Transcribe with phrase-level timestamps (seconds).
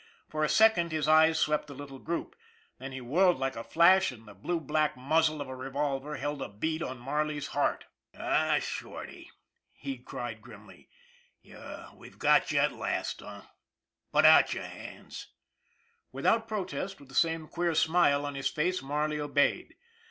[0.29, 2.35] For a second his eyes swept the little group.
[2.79, 6.41] Then he whirled like a flash, and the blue black muzzle of a revolver held
[6.41, 7.85] a bead on Marley's heart."
[8.17, 9.29] Ah, Shorty,"
[9.75, 10.89] he cried grimly,"
[11.93, 13.41] we've got you at last, eh?
[14.11, 15.27] Put out your hands!"
[16.11, 19.75] Without protest, with the same queer smile on his face, Marley obeyed.